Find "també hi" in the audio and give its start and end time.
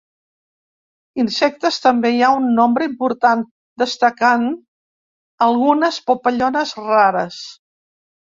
1.83-2.23